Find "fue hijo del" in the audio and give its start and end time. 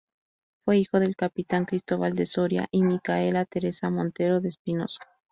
0.65-1.15